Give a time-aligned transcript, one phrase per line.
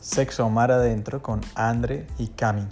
[0.00, 2.66] Sexo Mar Adentro con Andre y Cami.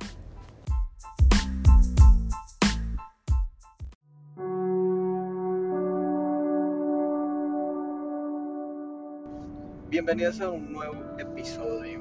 [9.91, 12.01] Bienvenidos a un nuevo episodio,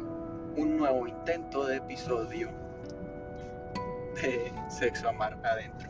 [0.56, 2.50] un nuevo intento de episodio
[4.22, 5.90] de Sexo Amar Adentro.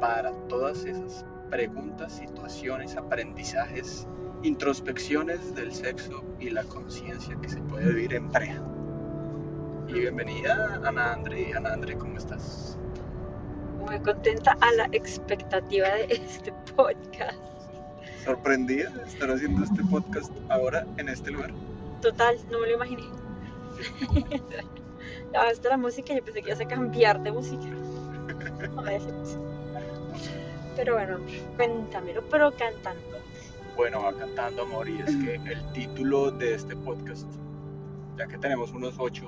[0.00, 4.06] Para todas esas preguntas, situaciones, aprendizajes,
[4.42, 8.60] introspecciones del sexo y la conciencia que se puede vivir en pareja.
[9.88, 11.54] Y bienvenida Ana Andre.
[11.54, 12.76] Ana Andre, ¿cómo estás?
[13.86, 17.38] Muy contenta a la expectativa de este podcast.
[18.24, 21.52] ¿Sorprendida de estar haciendo este podcast ahora en este lugar?
[22.00, 23.02] Total, no me lo imaginé.
[25.32, 27.66] ya hasta la música, yo pensé que ibas a cambiar de música.
[30.76, 31.18] Pero bueno,
[31.56, 33.12] cuéntamelo, pero cantando.
[33.76, 37.28] Bueno, va cantando amor y es que el título de este podcast,
[38.16, 39.24] ya que tenemos unos ocho,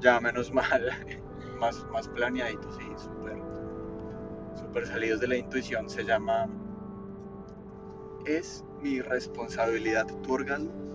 [0.00, 0.90] ya menos mal,
[1.60, 3.38] más, más planeaditos y súper
[4.56, 6.48] super salidos de la intuición, se llama
[8.24, 10.87] ¿Es mi responsabilidad tu orgasmo?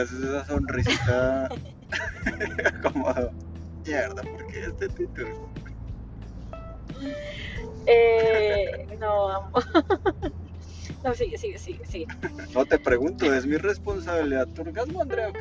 [0.00, 1.48] Haces esa sonrisita
[2.82, 3.14] como
[3.86, 4.22] mierda?
[4.22, 5.50] ¿Por qué este título?
[7.86, 9.50] Eh, no, amo.
[11.04, 12.06] no, sigue, sigue, sigue, sigue.
[12.54, 15.32] No te pregunto, ¿es mi responsabilidad tu orgasmo, Andrea?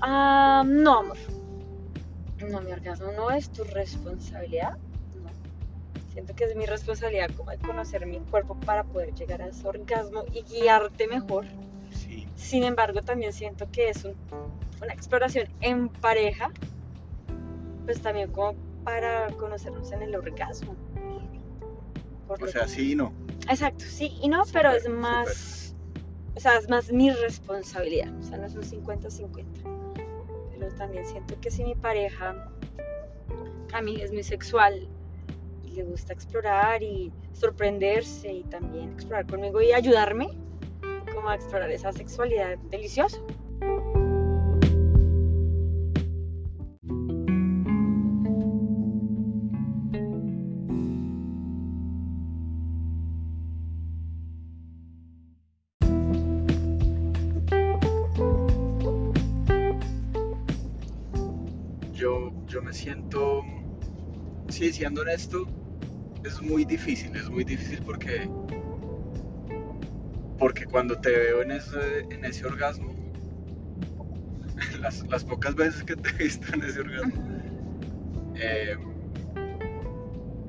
[0.00, 1.16] Ah, no, amor.
[2.48, 4.76] No, mi orgasmo no es tu responsabilidad.
[5.22, 5.30] No.
[6.12, 9.66] Siento que es mi responsabilidad como el conocer mi cuerpo para poder llegar a ese
[9.66, 11.46] orgasmo y guiarte mejor.
[12.36, 14.16] Sin embargo, también siento que es un-
[14.82, 16.50] una exploración en pareja,
[17.84, 18.54] pues también como
[18.84, 20.76] para conocernos en el orgasmo.
[22.26, 23.12] Por o sea, que- sí y no.
[23.48, 25.74] Exacto, sí y no, pero es más,
[26.34, 29.60] o sea, es más mi responsabilidad, o sea, no es un 50-50.
[30.50, 32.34] Pero también siento que si mi pareja,
[33.72, 34.88] a mí es muy sexual
[35.62, 40.28] y le gusta explorar y sorprenderse y también explorar conmigo y ayudarme
[41.28, 43.18] a explorar esa sexualidad deliciosa.
[61.92, 63.42] Yo, yo me siento,
[64.48, 65.46] sí, siendo honesto,
[66.24, 68.28] es muy difícil, es muy difícil porque,
[70.38, 72.94] porque cuando te veo en ese, en ese orgasmo,
[74.80, 77.24] las, las pocas veces que te he visto en ese orgasmo,
[78.36, 78.76] eh,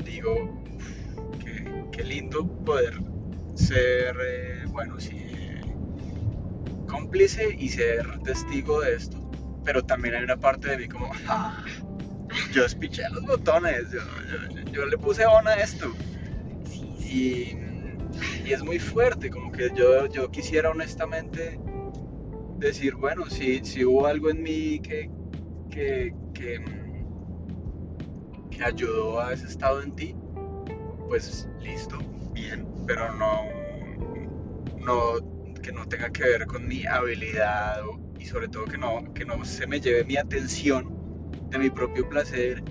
[0.04, 0.34] digo,
[0.76, 2.94] "Uf, qué, qué lindo poder
[3.56, 5.26] ser, eh, bueno, sí,
[6.88, 9.24] cómplice y ser testigo de esto
[9.66, 11.62] pero también hay una parte de mí como, "Ah,
[12.54, 15.94] yo espiché los botones, yo, yo- yo le puse on a esto.
[17.02, 17.54] Y,
[18.48, 21.60] y es muy fuerte, como que yo, yo quisiera honestamente
[22.60, 25.12] decir, bueno, si, si hubo algo en mí que,
[25.70, 26.88] que, que, mm,
[28.64, 30.16] ayudó a ese estado en ti,
[31.08, 32.02] pues listo,
[32.34, 33.44] bien, pero no,
[34.78, 37.82] no que no tenga que ver con mi habilidad
[38.18, 40.86] y sobre todo que no, que no se me lleve mi atención
[41.50, 42.64] de mi propio placer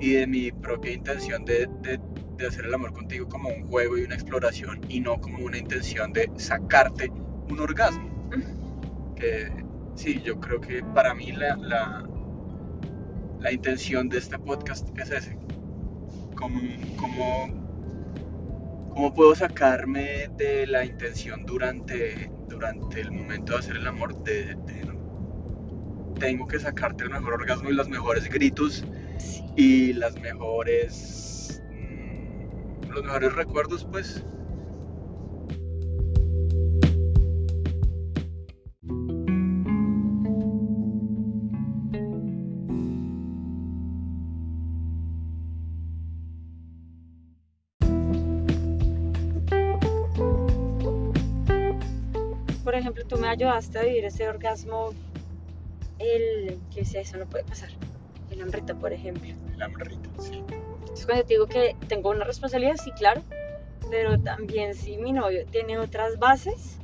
[0.00, 1.68] y de mi propia intención de-
[2.42, 5.58] de hacer el amor contigo como un juego y una exploración y no como una
[5.58, 7.10] intención de sacarte
[7.48, 8.08] un orgasmo.
[9.16, 9.64] Que
[9.94, 12.08] sí, yo creo que para mí la, la,
[13.40, 15.38] la intención de este podcast es ese.
[16.34, 16.60] Como,
[16.96, 17.48] como,
[18.90, 24.54] cómo puedo sacarme de la intención durante, durante el momento de hacer el amor de,
[24.66, 24.90] de-
[26.18, 28.86] tengo que sacarte el mejor orgasmo y los mejores gritos
[29.56, 31.59] y las mejores
[32.90, 34.24] los mejores recuerdos pues
[52.64, 54.90] Por ejemplo, tú me ayudaste a vivir ese orgasmo,
[55.98, 57.70] el que decía, eso no puede pasar.
[58.30, 59.34] El hambrita, por ejemplo.
[59.52, 60.44] el hambrito sí
[61.00, 63.24] Entonces, cuando te digo que tengo una responsabilidad, sí, claro,
[63.90, 66.80] Pero también si mi novio tiene otras bases,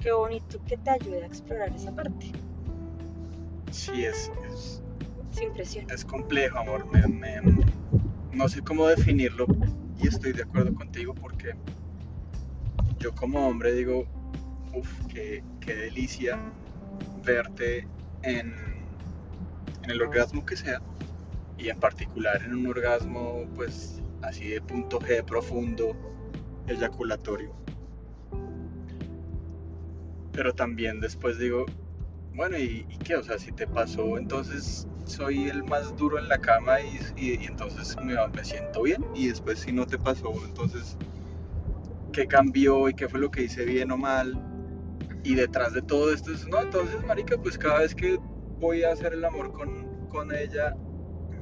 [0.00, 2.34] qué bonito que te ayude a explorar esa parte.
[3.70, 4.82] Sí, es, es,
[5.30, 5.86] Sin presión.
[5.90, 6.86] es complejo, amor.
[6.86, 7.66] Me- me-
[8.32, 9.46] no sé cómo definirlo
[9.98, 11.52] y estoy de acuerdo contigo porque
[12.98, 14.06] yo como hombre digo,
[14.74, 16.38] uff, qué, qué delicia
[17.24, 17.88] verte
[18.22, 18.52] en,
[19.84, 20.80] en el orgasmo que sea
[21.62, 25.96] y en particular en un orgasmo pues así de punto G profundo,
[26.66, 27.54] eyaculatorio.
[30.32, 31.66] Pero también después digo,
[32.34, 33.16] bueno, ¿y, qué?
[33.16, 37.42] O sea, si te pasó, entonces soy el más duro en la cama y, y-
[37.42, 39.04] y entonces me, me siento bien.
[39.14, 40.96] Y después si no te pasó, entonces,
[42.12, 44.40] ¿qué cambió y qué fue lo que hice bien o mal?
[45.24, 48.18] Y detrás de todo esto es, no, entonces, marica, pues cada vez que
[48.58, 50.74] voy a hacer el amor con, con ella,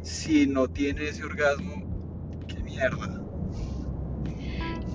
[0.02, 1.74] si no tiene ese orgasmo,
[2.48, 3.08] qué mierda.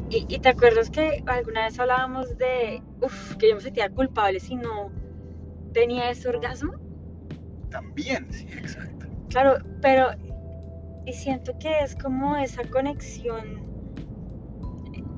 [0.10, 4.40] Y, y te acuerdas que alguna vez hablábamos de, uff, que yo me sentía culpable
[4.40, 4.92] si no
[5.74, 6.72] tenía ese orgasmo?
[7.70, 9.08] También, sí, exacto.
[9.30, 10.12] Claro, pero
[11.06, 13.46] y siento que es como esa conexión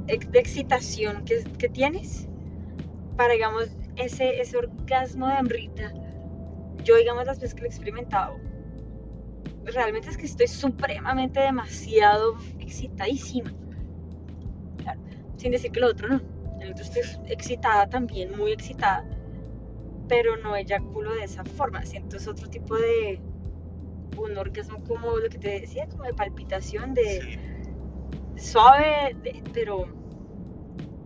[0.08, 2.30] ex- de excitación que, que tienes
[3.16, 3.66] para, digamos,
[3.98, 5.94] ese, ese orgasmo de hambrita.
[6.84, 8.40] Yo, digamos, las veces que lo he experimentado,
[9.74, 13.54] realmente es que estoy supremamente demasiado excitadísima.
[14.82, 15.02] Claro,
[15.38, 16.22] sin decir que lo otro no.
[16.62, 19.06] El otro estoy excitada también, muy excitada,
[20.08, 21.86] pero no eyaculo de esa forma.
[21.86, 23.22] Siento es otro tipo de
[24.16, 27.38] un orgasmo como lo que te decía, como de palpitación, de Sí,
[28.36, 29.86] suave, de- pero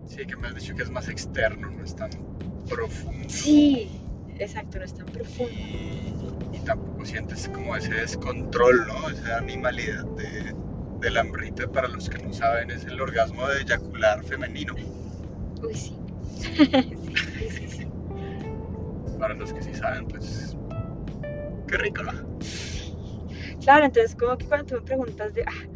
[0.06, 2.10] sí, que me has dicho que es más externo, no es tan
[2.68, 3.28] profundo.
[3.28, 3.90] sí,
[4.38, 5.52] exacto, no es tan profundo.
[5.52, 9.10] y, y tampoco sientes como ese descontrol, ¿no?
[9.10, 10.54] Esa animalidad de,
[11.00, 14.74] de la hambrita, para los que no saben, es el orgasmo de eyacular femenino.
[15.62, 15.98] Uy, sí.
[16.36, 16.50] sí,
[17.38, 17.86] sí, sí, sí.
[19.18, 20.56] Para los que sí saben, pues,
[21.68, 22.12] qué rico, ¿no?
[23.62, 25.68] Claro, entonces como que cuando tú me preguntas de, ah,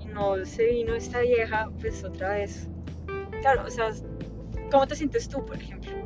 [0.00, 2.68] y no se vino esta vieja, pues otra vez.
[3.40, 3.90] Claro, o sea,
[4.70, 6.01] ¿cómo te sientes tú, por ejemplo?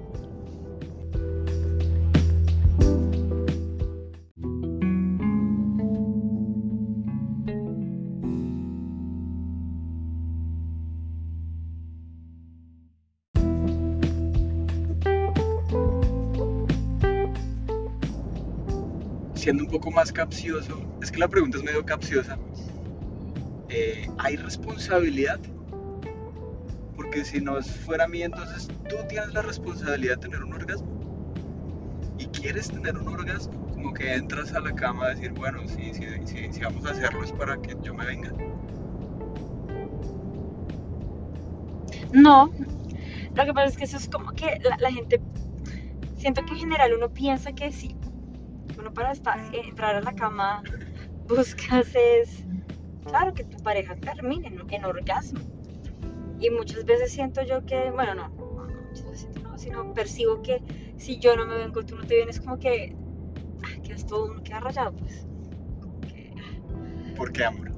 [19.46, 22.36] Siendo un poco más capcioso, es que la pregunta es medio capciosa.
[23.68, 25.38] eh, ¿Hay responsabilidad?
[26.96, 30.88] Porque si no fuera a mí, entonces tú tienes la responsabilidad de tener un orgasmo.
[32.18, 35.94] Y quieres tener un orgasmo, como que entras a la cama a decir, bueno, si,
[35.94, 38.32] si, si, si vamos a hacerlo es para que yo me venga.
[42.12, 42.50] No,
[43.36, 45.20] lo que pasa es que eso es como que la, la gente,
[46.16, 47.95] siento que en general uno piensa que que
[48.86, 50.62] uno para estar, entrar a la cama
[51.26, 52.44] buscas es,
[53.04, 55.40] claro, que tu pareja termine en, en orgasmo.
[56.38, 60.42] Y muchas veces siento yo que, bueno, no, no, muchas veces siento no, sino percibo
[60.42, 60.62] que
[60.98, 62.94] si yo no me vengo, tú no te vienes, como que,
[63.64, 65.26] ah, quedas todo, uno queda rayado, pues.
[66.02, 66.32] Que,
[67.16, 67.72] ¿Por qué, amor?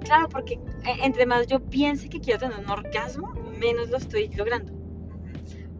[0.00, 4.28] Claro, porque eh, entre más yo piense que quiero tener un orgasmo, menos lo estoy
[4.34, 4.72] logrando.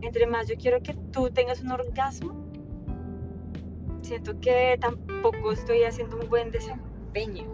[0.02, 2.47] Entre más yo quiero que tú tengas un orgasmo,
[4.08, 7.44] siento que tampoco estoy haciendo un buen desempeño.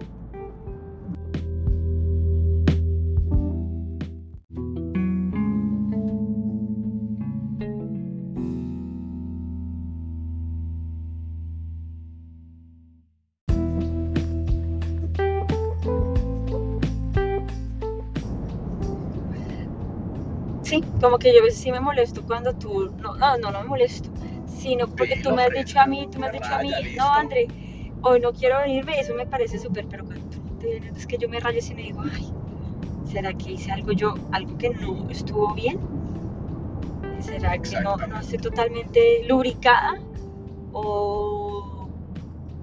[20.62, 24.08] Sí, como que yo sí me molesto cuando tú, no, no, no, no me molesto,
[24.64, 27.06] sino porque tú me has dicho a mí, tú me has dicho a mí, no,
[27.14, 27.46] André,
[28.00, 31.18] hoy no quiero venirme, eso me parece súper, pero cuando tú te vienes, es que
[31.18, 32.32] yo me rayo y me digo, ay,
[33.04, 35.78] ¿será que hice algo yo, algo que no estuvo bien?
[37.20, 39.98] ¿Será que no, no estoy totalmente lubricada?
[40.72, 41.86] O,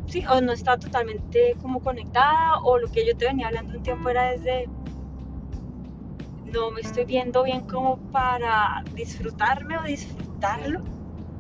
[0.07, 3.83] sí, o no está totalmente como conectada, o lo que yo te venía hablando un
[3.83, 4.67] tiempo era desde
[6.51, 10.81] no me estoy viendo bien como para disfrutarme o disfrutarlo.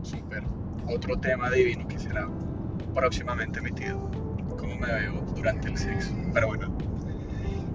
[0.03, 0.43] Súper.
[0.87, 2.27] Otro tema divino que será
[2.93, 3.99] próximamente emitido.
[4.57, 6.13] Cómo me veo durante el sexo.
[6.33, 6.71] Pero bueno.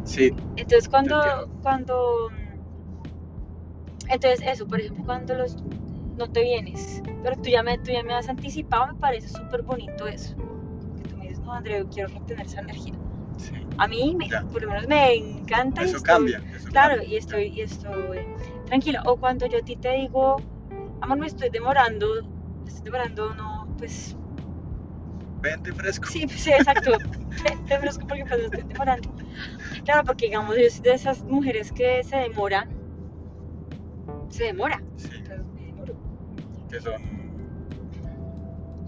[0.04, 2.30] Sí, Entonces cuando, cuando,
[4.08, 5.56] entonces eso, por ejemplo, cuando los
[6.16, 9.62] no te vienes, pero tú ya me, tú ya me has anticipado, me parece súper
[9.62, 10.36] bonito eso.
[10.96, 12.94] Que tú me dices, no, Andrea, yo quiero retener esa energía.
[13.36, 13.52] Sí.
[13.78, 15.82] A mí, me- por lo menos, me encanta.
[15.82, 16.42] y Eso estoy- cambia.
[16.54, 17.08] eso Claro, cambia.
[17.08, 18.18] y estoy, y estoy
[18.66, 19.02] tranquila.
[19.06, 20.36] O cuando yo a ti te digo,
[21.00, 22.06] amor, me estoy demorando,
[22.62, 24.16] me estoy demorando, no, pues
[25.40, 26.08] Vente fresco.
[26.08, 26.92] sí, pues, sí, exacto.
[27.44, 29.08] Te, te ofrezco porque pues me estoy demorando.
[29.84, 32.68] Claro, porque digamos, yo soy de esas mujeres que se demoran.
[34.30, 34.82] Se demora.
[34.96, 35.94] Sí, pero me demoro.
[36.70, 36.94] que son,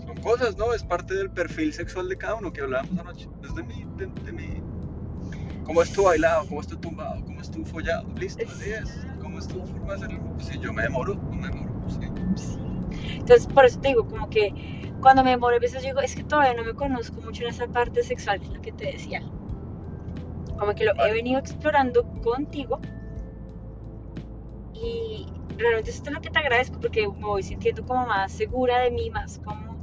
[0.05, 0.73] son cosas, ¿no?
[0.75, 3.29] Es parte del perfil sexual de cada uno que hablábamos anoche.
[3.45, 4.63] Es de mí, de, de mí.
[5.65, 6.47] ¿Cómo es tu bailado?
[6.49, 7.23] ¿Cómo es tu tumbado?
[7.25, 8.09] ¿Cómo es tu follado?
[8.17, 9.07] Listo, así es.
[9.21, 10.21] ¿Cómo es tu forma de hacerlo?
[10.35, 11.58] Pues si yo me demoro, no me demoro.
[11.89, 12.59] Sí.
[13.19, 14.53] Entonces, por eso te digo, como que
[15.01, 17.67] cuando me demoro, a veces digo, es que todavía no me conozco mucho en esa
[17.67, 19.23] parte sexual, que es lo que te decía.
[20.59, 22.81] Como que lo he venido explorando contigo.
[24.75, 25.27] Y
[25.57, 28.91] realmente esto es lo que te agradezco, porque me voy sintiendo como más segura de
[28.91, 29.77] mí, más como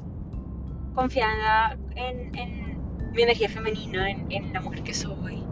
[0.93, 5.43] confiada en, en mi energía femenina, en, en la mujer que soy.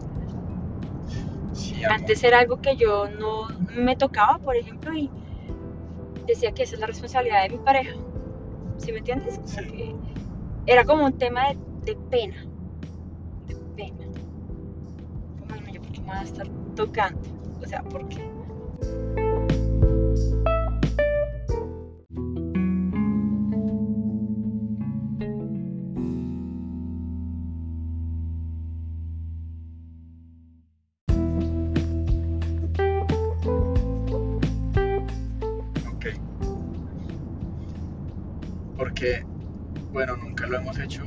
[1.52, 1.82] Sí.
[1.84, 5.10] Antes era algo que yo no me tocaba, por ejemplo, y
[6.26, 7.94] decía que esa es la responsabilidad de mi pareja.
[8.78, 9.40] ¿Sí me entiendes?
[9.44, 9.60] Sí.
[9.66, 9.94] que
[10.66, 12.46] era como un tema de, de pena.
[13.46, 14.06] De pena.
[15.38, 17.20] Como, no, yo por qué me voy a estar tocando.
[17.62, 18.24] O sea, ¿por qué?
[40.64, 41.02] Hemos hecho.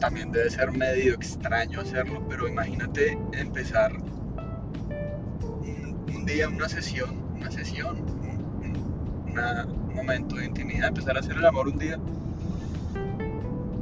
[0.00, 7.50] También debe ser medio extraño hacerlo, pero imagínate empezar un, un día, una sesión, una
[7.50, 11.98] sesión, un, un- momento de intimidad, empezar a hacer el amor un día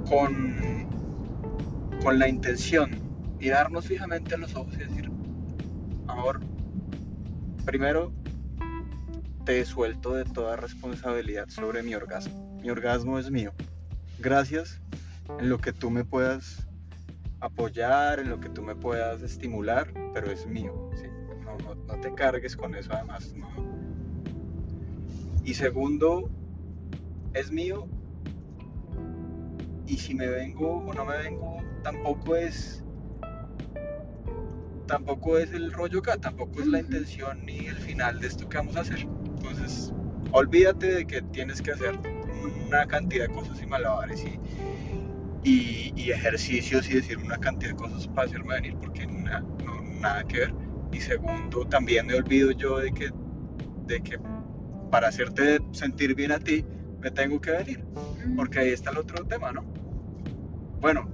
[0.08, 0.86] con,
[2.02, 2.90] con la intención,
[3.40, 5.10] mirarnos fijamente a los ojos y decir,
[6.06, 6.38] amor,
[7.64, 8.12] primero
[9.44, 12.58] te suelto de toda responsabilidad sobre mi orgasmo.
[12.62, 13.52] Mi orgasmo es mío.
[14.20, 14.80] Gracias
[15.38, 16.68] en lo que tú me puedas
[17.40, 20.90] apoyar, en lo que tú me puedas estimular, pero es mío.
[20.94, 21.06] ¿sí?
[21.44, 23.34] No, no- no te cargues con eso además.
[23.34, 23.48] no.
[25.44, 26.30] Y segundo,
[27.34, 27.86] es mío.
[29.86, 32.80] Y si me vengo o no me vengo, tampoco es
[34.86, 38.56] tampoco es el rollo acá, tampoco es la intención ni el final de esto que
[38.58, 39.00] vamos a hacer.
[39.00, 39.92] Entonces,
[40.30, 41.98] olvídate de que tienes que hacer
[42.66, 44.38] una cantidad de cosas y malabares y,
[45.44, 49.80] y, y ejercicios y decir una cantidad de cosas para hacerme venir porque na- no,
[50.00, 50.54] nada que ver.
[50.92, 53.10] Y segundo, también me olvido yo de que,
[53.86, 54.18] de que
[54.90, 56.64] para hacerte sentir bien a ti,
[57.00, 57.84] me tengo que venir.
[58.36, 59.62] Porque ahí está el otro tema, ¿no?
[60.80, 61.08] Bueno,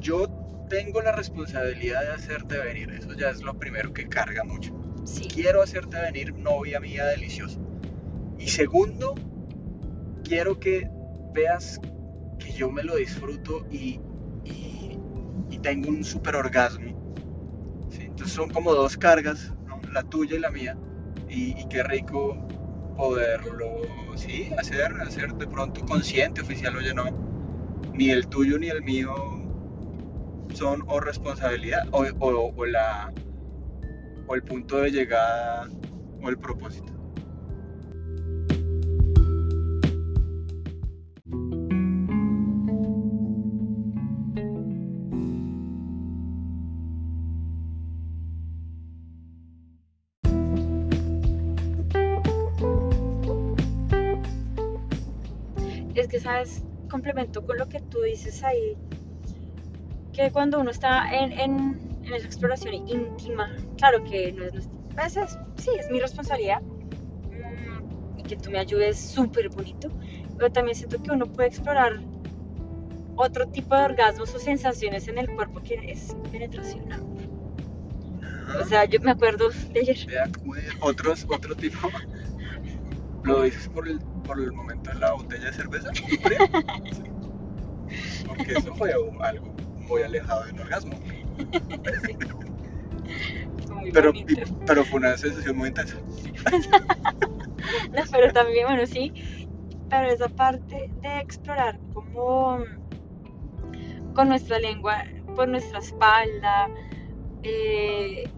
[0.00, 0.26] yo
[0.68, 2.90] tengo la responsabilidad de hacerte venir.
[2.92, 4.72] Eso ya es lo primero que carga mucho.
[5.04, 5.28] Sí.
[5.28, 7.58] Quiero hacerte venir novia mía deliciosa.
[8.38, 9.14] Y segundo,
[10.24, 10.88] quiero que
[11.32, 11.80] veas
[12.38, 14.00] que yo me lo disfruto y,
[14.44, 14.98] y,
[15.60, 17.08] tengo un super orgasmo.
[18.00, 19.54] Entonces son como dos cargas,
[19.92, 20.78] la tuya y la mía.
[21.28, 22.36] Y, y qué rico
[22.96, 23.66] poderlo,
[24.16, 27.04] sí, hacer, hacer de pronto consciente, oficial, oye, no,
[27.92, 29.14] ni el tuyo ni el mío
[30.52, 33.12] son o responsabilidad o, o- o la
[34.26, 35.68] o el punto de llegada
[36.22, 36.97] o el propósito.
[56.08, 56.64] Es que, ¿sabes?
[56.88, 58.78] Complemento con lo que tú dices ahí,
[60.14, 63.46] que cuando uno está en, en, en esa exploración íntima,
[63.76, 68.50] claro que no es nuestra, pues es- sí, es mi responsabilidad, mm, y que tú
[68.50, 69.92] me ayudes súper bonito,
[70.38, 71.92] pero también siento que uno puede explorar
[73.16, 76.86] otro tipo de orgasmos o sensaciones en el cuerpo que es penetración.
[78.58, 79.98] O sea, yo me acuerdo de ayer.
[80.80, 81.90] Otros, otro tipo.
[83.24, 85.90] ¿Lo dices por el, por el momento la botella de cerveza?
[86.22, 86.38] fría?
[86.92, 88.24] Sí.
[88.26, 89.56] Porque eso fue algo
[89.88, 91.00] muy alejado del orgasmo.
[93.70, 94.12] muy Pero,
[94.66, 95.96] pero fue una sensación muy intensa.
[97.92, 99.12] No, pero también, bueno, sí,
[99.90, 102.60] pero esa parte de explorar como
[104.14, 105.04] con nuestra lengua
[105.34, 106.68] por nuestra espalda,
[107.42, 108.30] eh,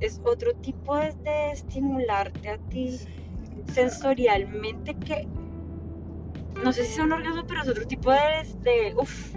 [0.00, 2.98] es otro tipo de, de estimularte a ti
[3.72, 5.26] sensorialmente que
[6.62, 8.18] no sé si es un orgasmo, pero es otro tipo de,
[8.62, 9.34] de, uf,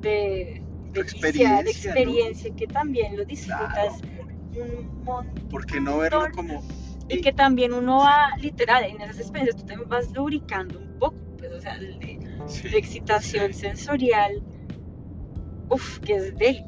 [0.00, 0.62] de,
[0.94, 4.00] experiencia, de experiencia, que también lo disfrutas
[4.52, 4.64] Claro.
[4.72, 5.48] un montón.
[5.50, 6.62] ¿Por qué no verlo como...
[7.08, 11.16] Y que también uno va, literal, en esas experiencias tú también vas lubricando un poco,
[11.38, 13.60] pues, o sea, de, Sí, de excitación sí.
[13.60, 14.42] sensorial,
[15.68, 16.64] uff, que es de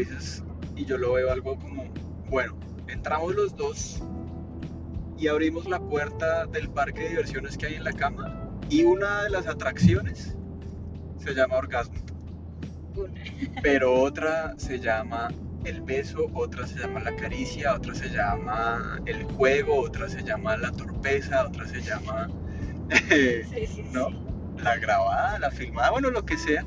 [0.00, 0.42] dices,
[0.76, 1.84] y yo lo veo algo como,
[2.28, 2.56] bueno,
[2.88, 4.02] entramos los dos
[5.18, 9.24] y abrimos la puerta del parque de diversiones que hay en la cama y una
[9.24, 10.36] de las atracciones
[11.18, 11.98] se llama orgasmo,
[12.96, 13.12] una.
[13.62, 15.28] pero otra se llama
[15.64, 20.56] el beso, otra se llama la caricia, otra se llama el juego, otra se llama
[20.56, 22.28] la torpeza, otra se llama
[23.08, 23.84] Sí, sí, sí.
[23.92, 24.08] ¿no?
[24.62, 26.64] la grabada, la filmada, bueno, lo que sea.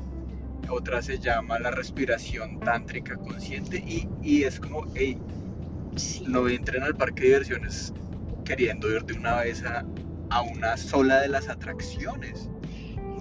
[0.70, 5.18] Otra se llama la respiración tántrica consciente y, y es como, hey,
[5.96, 6.24] Sí.
[6.26, 7.92] no entren al parque de diversiones
[8.44, 9.84] queriendo ir de una vez a,
[10.30, 12.50] a una sola de las atracciones.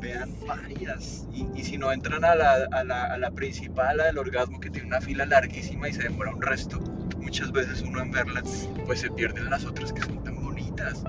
[0.01, 1.27] Vean varias.
[1.31, 4.59] Y, y si no entran a la, a, la, a la principal, la del orgasmo,
[4.59, 6.79] que tiene una fila larguísima y se demora un resto,
[7.17, 11.03] muchas veces uno en verlas, pues se pierden las otras que son tan bonitas.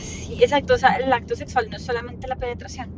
[0.00, 2.95] Sí, exacto, o sea, el acto sexual no es solamente la penetración,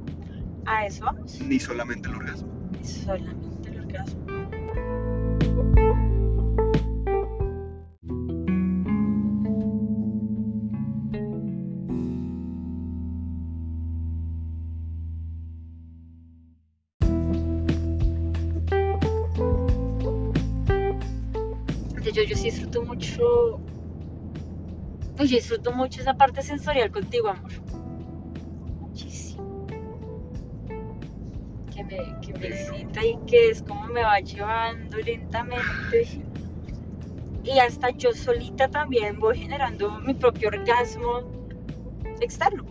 [0.69, 2.49] a eso vamos, Ni solamente el orgasmo.
[2.81, 4.27] es solamente el orgasmo.
[22.13, 23.57] Yo, yo, sí disfruto mucho.
[25.21, 27.53] Uy, yo disfruto mucho esa parte sensorial contigo, amor.
[32.43, 36.25] Excita y que es como me va llevando lentamente.
[37.45, 41.23] Y hasta yo solita también voy generando mi propio orgasmo
[42.21, 42.65] externo.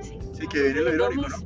[0.00, 1.36] Sí, Sí, que viene lo irónico, ¿no?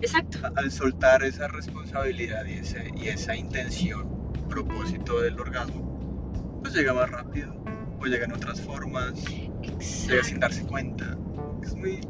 [0.00, 0.38] Exacto.
[0.56, 4.06] al soltar esa responsabilidad y, ese- y esa intención,
[4.48, 7.52] propósito del orgasmo, pues llega más rápido,
[7.98, 10.38] o llega en otras formas, llega sin Exacto.
[10.40, 11.16] darse cuenta.
[11.62, 12.00] Es muy,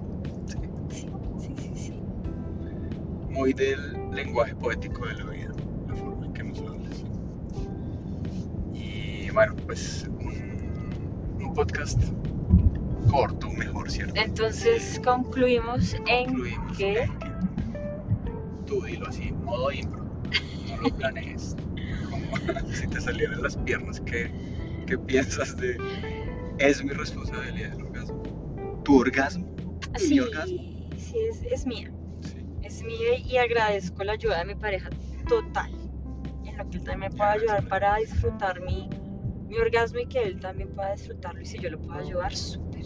[0.90, 2.02] Sí, sí, sí, sí.
[3.30, 5.52] muy del lenguaje poético de la vida,
[5.88, 7.04] la forma en que nos hablas.
[8.72, 12.00] Y bueno, pues un, un podcast
[13.10, 14.14] corto, mejor, ¿cierto?
[14.16, 17.28] Entonces concluimos en Concluimos que en que
[18.66, 20.04] tú dilo así, modo impro,
[20.68, 21.56] no lo planees.
[22.10, 22.36] Como
[22.72, 24.30] si te salieran las piernas, ¿qué,
[24.86, 25.76] qué piensas de
[26.58, 28.22] es mi responsabilidad el orgasmo?
[28.84, 29.46] ¿Tu orgasmo?
[29.92, 30.56] ¿Mi sí, orgasmo?
[30.96, 31.90] sí es, es mía.
[32.74, 34.90] Es mía y agradezco la ayuda de mi pareja
[35.28, 35.70] total.
[36.44, 38.90] En lo que él también me pueda ayudar para disfrutar mi,
[39.46, 41.40] mi orgasmo y que él también pueda disfrutarlo.
[41.40, 42.82] Y si yo lo puedo ayudar, súper.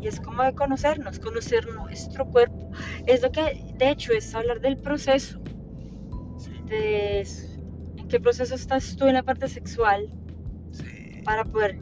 [0.00, 2.70] Y es como de conocernos, conocer nuestro cuerpo.
[3.06, 5.40] Es lo que, de hecho, es hablar del proceso.
[6.66, 7.26] De
[7.96, 10.08] en qué proceso estás tú en la parte sexual
[10.70, 11.80] Sí, para poder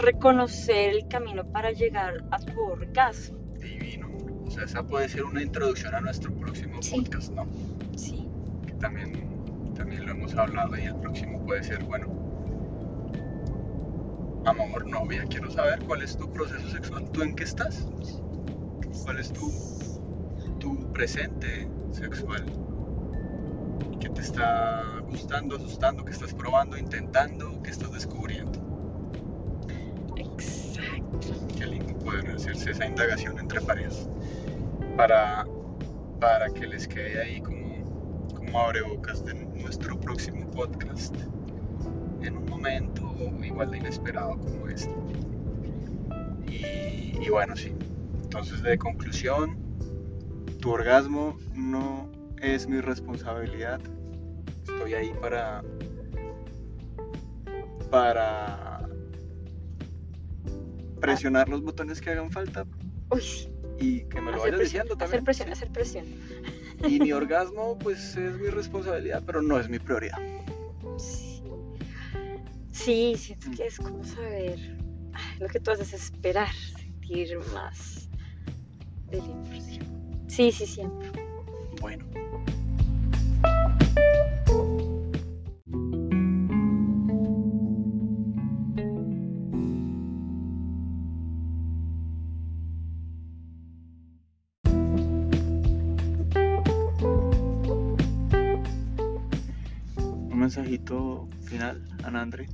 [0.00, 3.38] reconocer el camino para llegar a tu orgasmo.
[3.58, 4.09] divino.
[4.50, 6.90] O sea, esa puede ser una introducción a nuestro próximo Sí.
[6.90, 7.46] podcast, ¿no?
[7.96, 8.28] Sí.
[8.66, 9.12] Que también,
[9.76, 12.08] también lo hemos hablado y el próximo puede ser, bueno,
[14.44, 17.86] amor, novia, quiero saber cuál es tu proceso sexual, ¿tú en qué estás?
[19.04, 19.52] ¿Cuál es tu,
[20.58, 22.44] tu presente sexual?
[24.00, 28.58] ¿Qué te está gustando, asustando, qué estás probando, intentando, qué estás descubriendo?
[30.16, 31.28] Exacto.
[31.56, 34.08] Qué lindo poder hacerse esa indagación entre parejas
[35.00, 35.46] para,
[36.20, 41.16] para que les quede ahí como, como abrebocas de nuestro próximo podcast
[42.20, 43.10] en un momento
[43.42, 44.94] igual de inesperado como este.
[46.46, 47.72] Y, y bueno, sí.
[48.24, 49.56] Entonces, de conclusión,
[50.60, 52.10] tu orgasmo no
[52.42, 53.80] es mi responsabilidad.
[54.68, 55.64] Estoy ahí para
[57.90, 58.86] para
[61.00, 62.66] presionar los botones que hagan falta
[63.10, 63.50] Uy.
[63.80, 65.24] Y que me lo Hacer vayas diciendo hacer también.
[65.24, 66.04] presión, hacer presión.
[66.86, 70.18] Y mi orgasmo, pues es mi responsabilidad, pero no es mi prioridad.
[70.98, 71.42] Sí.
[72.72, 74.58] Sí, siento que es como saber
[75.38, 78.08] lo que tú haces es esperar, sentir más
[79.10, 79.44] de la.
[80.28, 81.10] Sí, sí, siempre.
[81.80, 82.06] Bueno.
[100.40, 102.48] Mensajito final, Anandre?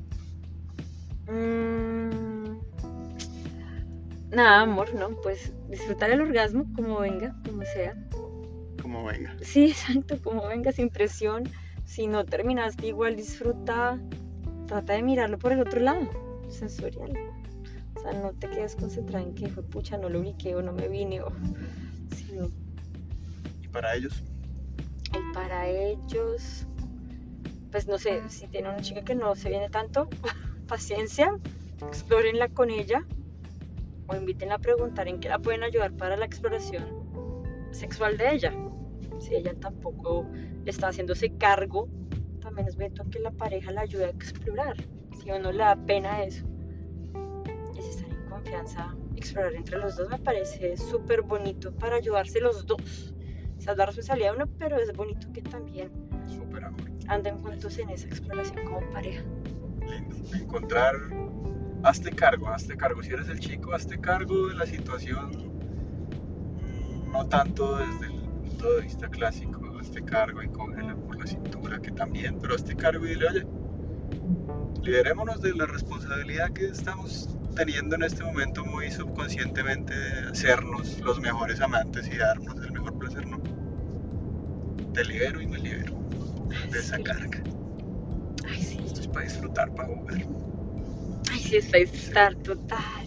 [1.29, 2.57] Mm,
[4.31, 5.11] Nada, amor, ¿no?
[5.23, 7.95] Pues disfrutar el orgasmo como venga, como sea.
[8.83, 9.35] Como venga.
[9.41, 11.45] Sí, exacto, como venga, sin presión.
[11.85, 13.99] Si no terminaste igual, disfruta.
[14.67, 16.09] Trata de mirarlo por el otro lado,
[16.49, 17.13] sensorial.
[17.95, 20.73] O sea, no te quedes concentrada en que fue pucha, no lo ubiqué o no
[20.73, 21.29] me vine o.
[22.15, 22.49] Sino,
[23.63, 24.23] ¿Y para ellos?
[25.15, 26.67] y para ellos,
[27.77, 30.09] pues no sé, si tiene una chica que no se viene tanto,
[30.67, 31.31] paciencia,
[31.87, 33.05] explórenla con ella
[34.07, 36.87] o invítenla a preguntar en qué la pueden ayudar para la exploración
[37.73, 38.55] sexual de ella.
[39.19, 40.27] Si ella tampoco
[40.65, 41.87] está haciéndose cargo,
[42.41, 44.79] también es bonito que la pareja la ayude a explorar.
[45.21, 46.47] Si a uno le da pena eso,
[47.75, 52.41] y si están en confianza, explorar entre los dos me parece súper bonito para ayudarse
[52.41, 53.13] los dos.
[53.59, 55.91] O sea, es la responsabilidad de uno, pero es bonito que también
[56.27, 56.86] Súper amor.
[57.09, 59.23] Anden juntos en esa exploración como pareja.
[59.89, 60.17] Lindo.
[60.35, 60.95] Encontrar.
[61.83, 63.03] Hazte cargo, hazte cargo.
[63.03, 65.31] Si eres el chico, hazte cargo de la situación.
[67.13, 71.81] No tanto desde el punto de vista clásico, hazte cargo y cógela por la cintura,
[71.81, 73.47] que también, pero hazte cargo y dile, oye,
[74.83, 81.21] liberémonos de la responsabilidad que estamos teniendo en este momento muy subconscientemente de hacernos los
[81.21, 83.41] mejores amantes y darnos el mejor placer, ¿no?
[84.93, 85.97] Te libero y me libero
[86.49, 87.03] de esa Sí.
[87.05, 87.43] carga.
[88.49, 88.81] Ay, sí.
[88.85, 90.27] Esto es para disfrutar, para jugar.
[91.33, 93.07] Ay, sí, está estar total.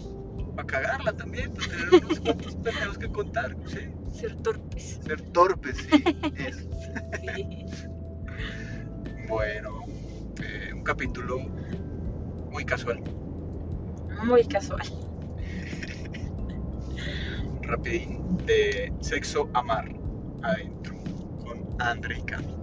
[0.56, 3.80] Para cagarla también, para tener unos cuantos pendejos que contar, ¿sí?
[4.12, 5.00] Ser torpes.
[5.04, 6.04] Ser torpes, sí,
[6.46, 6.68] eso.
[7.20, 7.66] Sí.
[9.28, 9.70] Bueno,
[10.42, 11.38] eh, un capítulo
[12.50, 13.00] muy casual,
[14.24, 14.82] Muy casual.
[17.62, 19.88] rapidín, de sexo amar
[20.42, 20.94] adentro,
[21.44, 22.59] con Andre y Cami.